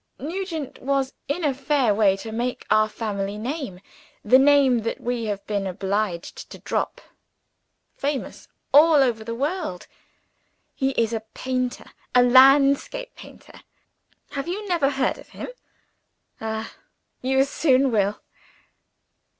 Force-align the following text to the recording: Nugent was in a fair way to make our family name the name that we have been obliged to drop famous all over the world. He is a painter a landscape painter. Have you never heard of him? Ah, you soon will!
Nugent 0.17 0.81
was 0.81 1.13
in 1.27 1.43
a 1.43 1.53
fair 1.53 1.93
way 1.93 2.17
to 2.17 2.31
make 2.31 2.65
our 2.71 2.89
family 2.89 3.37
name 3.37 3.79
the 4.25 4.39
name 4.39 4.79
that 4.79 4.99
we 4.99 5.25
have 5.25 5.45
been 5.45 5.67
obliged 5.67 6.49
to 6.49 6.57
drop 6.57 6.99
famous 7.93 8.47
all 8.73 9.03
over 9.03 9.23
the 9.23 9.35
world. 9.35 9.85
He 10.73 10.89
is 10.97 11.13
a 11.13 11.19
painter 11.35 11.85
a 12.15 12.23
landscape 12.23 13.13
painter. 13.13 13.61
Have 14.31 14.47
you 14.47 14.67
never 14.67 14.89
heard 14.89 15.19
of 15.19 15.29
him? 15.29 15.49
Ah, 16.41 16.73
you 17.21 17.43
soon 17.43 17.91
will! 17.91 18.21